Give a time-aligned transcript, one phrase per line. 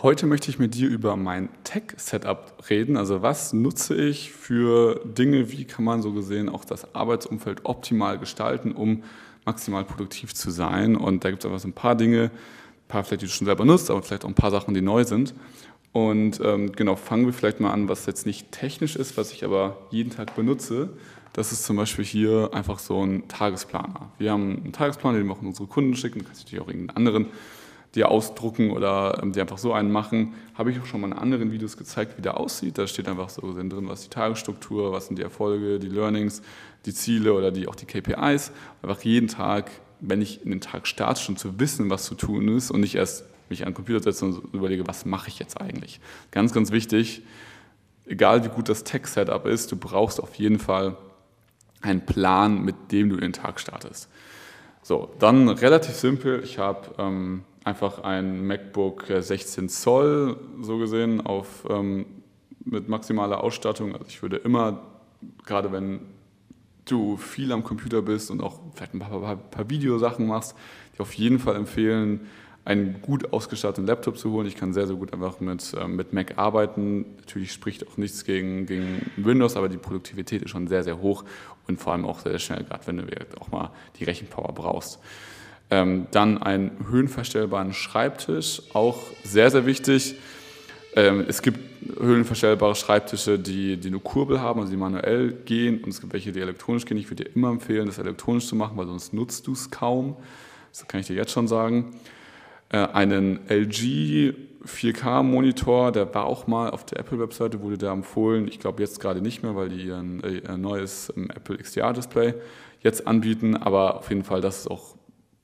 [0.00, 2.96] Heute möchte ich mit dir über mein Tech-Setup reden.
[2.96, 8.16] Also was nutze ich für Dinge, wie kann man so gesehen auch das Arbeitsumfeld optimal
[8.16, 9.02] gestalten, um
[9.44, 10.94] maximal produktiv zu sein.
[10.94, 13.46] Und da gibt es einfach so ein paar Dinge, ein paar vielleicht, die du schon
[13.46, 15.34] selber nutzt, aber vielleicht auch ein paar Sachen, die neu sind.
[15.90, 19.44] Und ähm, genau, fangen wir vielleicht mal an, was jetzt nicht technisch ist, was ich
[19.44, 20.90] aber jeden Tag benutze.
[21.32, 24.12] Das ist zum Beispiel hier einfach so ein Tagesplaner.
[24.18, 26.96] Wir haben einen Tagesplaner, den wir auch unsere Kunden schicken, du kannst natürlich auch irgendeinen
[26.96, 27.26] anderen
[27.94, 30.34] dir ausdrucken oder ähm, die einfach so einen machen.
[30.54, 32.78] Habe ich auch schon mal in anderen Videos gezeigt, wie der aussieht.
[32.78, 36.42] Da steht einfach so drin, was die Tagesstruktur, was sind die Erfolge, die Learnings,
[36.84, 38.52] die Ziele oder die, auch die KPIs.
[38.82, 42.48] Einfach jeden Tag, wenn ich in den Tag starte, schon zu wissen, was zu tun
[42.48, 45.60] ist und nicht erst mich an den Computer setze und überlege, was mache ich jetzt
[45.60, 46.00] eigentlich.
[46.30, 47.22] Ganz, ganz wichtig,
[48.06, 50.96] egal wie gut das Tech-Setup ist, du brauchst auf jeden Fall
[51.80, 54.08] einen Plan, mit dem du in den Tag startest.
[54.82, 56.42] So, dann relativ simpel.
[56.44, 62.06] Ich habe ähm, einfach ein MacBook 16 äh, Zoll, so gesehen, auf, ähm,
[62.64, 63.92] mit maximaler Ausstattung.
[63.92, 64.82] Also ich würde immer,
[65.44, 66.00] gerade wenn
[66.84, 70.56] du viel am Computer bist und auch vielleicht ein paar, paar, paar Videosachen machst,
[70.96, 72.26] dir auf jeden Fall empfehlen,
[72.64, 74.46] einen gut ausgestatteten Laptop zu holen.
[74.46, 77.16] Ich kann sehr, sehr gut einfach mit, äh, mit Mac arbeiten.
[77.16, 81.24] Natürlich spricht auch nichts gegen, gegen Windows, aber die Produktivität ist schon sehr, sehr hoch
[81.66, 83.04] und vor allem auch sehr, sehr schnell, gerade wenn du
[83.40, 84.98] auch mal die Rechenpower brauchst.
[85.70, 90.14] Ähm, dann einen höhenverstellbaren Schreibtisch, auch sehr, sehr wichtig.
[90.94, 91.60] Ähm, es gibt
[92.00, 96.32] höhenverstellbare Schreibtische, die, die nur Kurbel haben, also die manuell gehen und es gibt welche,
[96.32, 96.96] die elektronisch gehen.
[96.96, 100.16] Ich würde dir immer empfehlen, das elektronisch zu machen, weil sonst nutzt du es kaum.
[100.72, 101.94] Das kann ich dir jetzt schon sagen.
[102.70, 104.34] Äh, einen LG
[104.66, 108.48] 4K-Monitor, der war auch mal auf der Apple-Webseite, wurde da empfohlen.
[108.48, 112.34] Ich glaube jetzt gerade nicht mehr, weil die ein, äh, ein neues ähm, Apple XDR-Display
[112.80, 113.56] jetzt anbieten.
[113.56, 114.97] Aber auf jeden Fall, das ist auch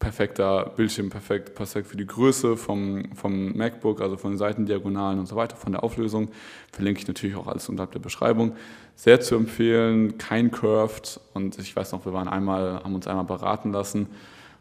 [0.05, 5.27] perfekter Bildschirm, perfekt, perfekt für die Größe vom, vom MacBook, also von den Seitendiagonalen und
[5.27, 6.28] so weiter, von der Auflösung.
[6.72, 8.55] Verlinke ich natürlich auch alles unterhalb der Beschreibung.
[8.96, 11.20] Sehr zu empfehlen, kein Curved.
[11.33, 14.08] Und ich weiß noch, wir waren einmal, haben uns einmal beraten lassen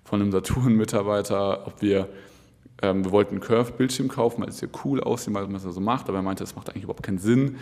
[0.06, 2.07] von einem Saturn-Mitarbeiter, ob wir
[2.81, 5.81] ähm, wir wollten einen Curved-Bildschirm kaufen, weil es ja cool aussieht, weil man es so
[5.81, 7.57] macht, aber er meinte, es macht eigentlich überhaupt keinen Sinn.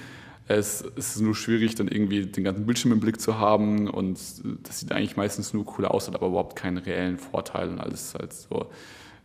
[0.47, 4.19] Es, es, ist nur schwierig, dann irgendwie den ganzen Bildschirm im Blick zu haben und
[4.63, 8.07] das sieht eigentlich meistens nur cool aus, hat aber überhaupt keinen reellen Vorteil und alles
[8.07, 8.69] ist halt so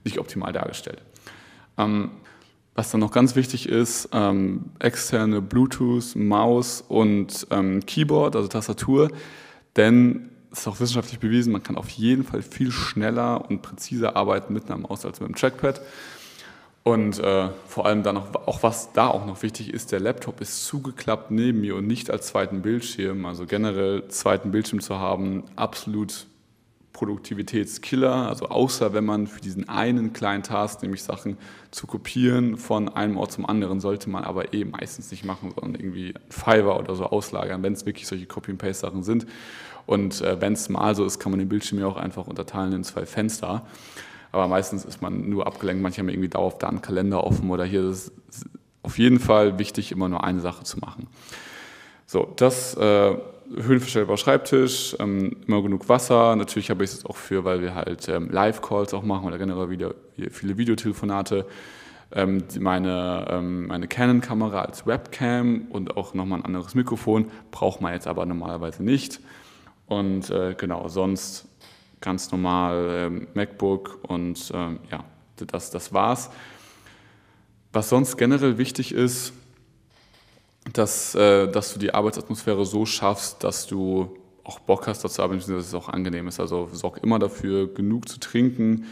[0.05, 1.03] nicht optimal dargestellt.
[1.78, 2.10] Ähm,
[2.75, 9.10] was dann noch ganz wichtig ist, ähm, externe Bluetooth, Maus und ähm, Keyboard, also Tastatur,
[9.76, 14.53] denn ist auch wissenschaftlich bewiesen, man kann auf jeden Fall viel schneller und präziser arbeiten
[14.55, 15.81] mit einer Maus als mit einem Trackpad.
[16.86, 20.41] Und äh, vor allem dann noch, auch was da auch noch wichtig ist, der Laptop
[20.41, 23.26] ist zugeklappt neben mir und nicht als zweiten Bildschirm.
[23.26, 26.28] Also generell zweiten Bildschirm zu haben, absolut
[26.92, 28.28] Produktivitätskiller.
[28.28, 31.38] Also außer wenn man für diesen einen kleinen Task, nämlich Sachen
[31.72, 35.80] zu kopieren von einem Ort zum anderen, sollte man aber eh meistens nicht machen, sondern
[35.80, 39.26] irgendwie Fiverr oder so auslagern, wenn es wirklich solche Copy-and-Paste-Sachen sind.
[39.86, 42.72] Und äh, wenn es mal so ist, kann man den Bildschirm ja auch einfach unterteilen
[42.75, 43.66] in zwei Fenster.
[44.36, 47.64] Aber meistens ist man nur abgelenkt, manche haben irgendwie dauerhaft da einen Kalender offen oder
[47.64, 47.80] hier.
[47.84, 48.44] Das ist
[48.82, 51.06] auf jeden Fall wichtig, immer nur eine Sache zu machen.
[52.04, 53.14] So, das äh,
[53.56, 56.36] höhenverstellbarer Schreibtisch, ähm, immer genug Wasser.
[56.36, 59.70] Natürlich habe ich es auch für, weil wir halt ähm, Live-Calls auch machen oder generell
[59.70, 59.94] wieder
[60.30, 61.46] viele Videotelefonate.
[62.12, 67.94] Ähm, meine, ähm, meine Canon-Kamera als Webcam und auch nochmal ein anderes Mikrofon braucht man
[67.94, 69.19] jetzt aber normalerweise nicht.
[69.86, 71.48] Und äh, genau, sonst
[72.00, 75.04] ganz normal äh, MacBook und äh, ja,
[75.36, 76.30] das, das war's.
[77.72, 79.32] Was sonst generell wichtig ist,
[80.72, 85.40] dass, äh, dass du die Arbeitsatmosphäre so schaffst, dass du auch Bock hast, dazu arbeiten,
[85.40, 86.40] dass es auch angenehm ist.
[86.40, 88.86] Also sorg immer dafür, genug zu trinken,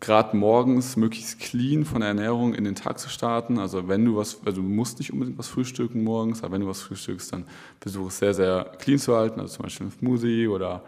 [0.00, 3.58] gerade morgens möglichst clean von der Ernährung in den Tag zu starten.
[3.58, 6.68] Also wenn du was, also du musst nicht unbedingt was frühstücken morgens, aber wenn du
[6.68, 7.44] was frühstückst, dann
[7.80, 9.40] versuche es sehr, sehr clean zu halten.
[9.40, 10.84] Also zum Beispiel ein Smoothie oder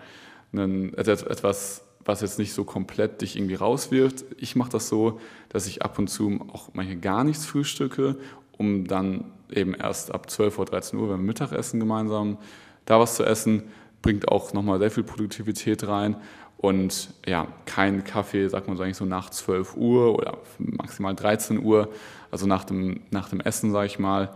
[0.52, 4.24] einen, etwas, was jetzt nicht so komplett dich irgendwie rauswirft.
[4.38, 8.16] Ich mache das so, dass ich ab und zu auch manchmal gar nichts frühstücke,
[8.56, 12.38] um dann eben erst ab 12 Uhr, 13 Uhr beim Mittagessen gemeinsam
[12.84, 13.64] da was zu essen.
[14.02, 16.16] Bringt auch nochmal sehr viel Produktivität rein
[16.60, 21.62] und ja, kein Kaffee, sagt man so eigentlich so nach 12 Uhr oder maximal 13
[21.64, 21.88] Uhr,
[22.30, 24.34] also nach dem, nach dem Essen, sage ich mal,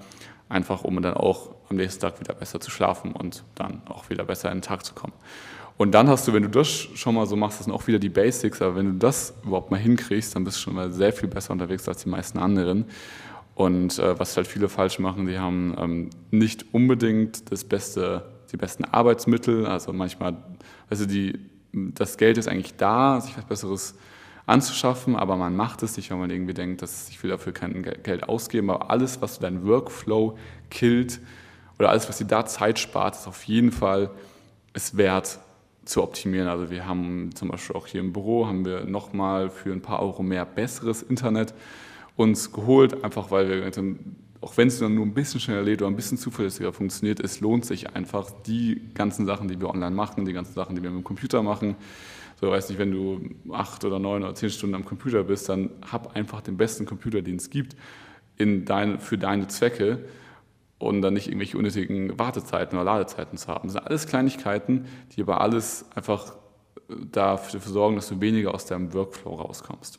[0.48, 4.24] einfach um dann auch am nächsten Tag wieder besser zu schlafen und dann auch wieder
[4.24, 5.12] besser in den Tag zu kommen.
[5.76, 7.98] Und dann hast du, wenn du das schon mal so machst, das sind auch wieder
[7.98, 11.12] die Basics, aber wenn du das überhaupt mal hinkriegst, dann bist du schon mal sehr
[11.12, 12.84] viel besser unterwegs als die meisten anderen.
[13.54, 18.56] Und äh, was halt viele falsch machen, die haben ähm, nicht unbedingt das beste, die
[18.56, 20.36] besten Arbeitsmittel, also manchmal,
[20.88, 21.38] also die
[21.74, 23.94] das Geld ist eigentlich da, sich was Besseres
[24.46, 27.82] anzuschaffen, aber man macht es nicht, weil man irgendwie denkt, dass ich will dafür kein
[27.82, 28.70] Geld ausgeben.
[28.70, 30.38] Aber alles, was deinen Workflow
[30.70, 31.20] killt
[31.78, 34.10] oder alles, was dir da Zeit spart, ist auf jeden Fall
[34.72, 35.38] es wert
[35.84, 36.48] zu optimieren.
[36.48, 40.00] Also wir haben zum Beispiel auch hier im Büro haben wir nochmal für ein paar
[40.02, 41.54] Euro mehr besseres Internet
[42.16, 43.72] uns geholt, einfach weil wir
[44.40, 47.64] auch wenn es nur ein bisschen schneller lädt oder ein bisschen zuverlässiger funktioniert, es lohnt
[47.64, 51.00] sich einfach, die ganzen Sachen, die wir online machen, die ganzen Sachen, die wir mit
[51.00, 51.76] dem Computer machen.
[52.40, 53.20] So, weiß nicht, wenn du
[53.52, 57.22] acht oder neun oder zehn Stunden am Computer bist, dann hab einfach den besten Computer,
[57.22, 57.74] den es gibt,
[58.36, 60.04] in dein, für deine Zwecke
[60.78, 63.68] und dann nicht irgendwelche unnötigen Wartezeiten oder Ladezeiten zu haben.
[63.68, 66.34] Das sind alles Kleinigkeiten, die aber alles einfach
[66.88, 69.98] dafür sorgen, dass du weniger aus deinem Workflow rauskommst.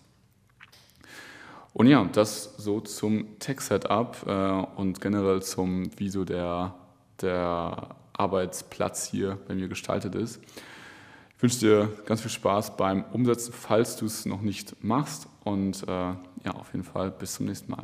[1.74, 6.74] Und ja, das so zum Tech-Setup äh, und generell zum, wie so der,
[7.22, 10.40] der Arbeitsplatz hier bei mir gestaltet ist.
[11.36, 15.28] Ich wünsche dir ganz viel Spaß beim Umsetzen, falls du es noch nicht machst.
[15.44, 17.84] Und äh, ja, auf jeden Fall bis zum nächsten Mal.